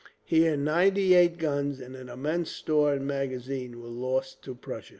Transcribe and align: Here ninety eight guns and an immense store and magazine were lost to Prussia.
Here 0.25 0.57
ninety 0.57 1.13
eight 1.13 1.37
guns 1.37 1.79
and 1.79 1.95
an 1.95 2.09
immense 2.09 2.49
store 2.49 2.91
and 2.95 3.05
magazine 3.05 3.79
were 3.79 3.89
lost 3.89 4.41
to 4.45 4.55
Prussia. 4.55 4.89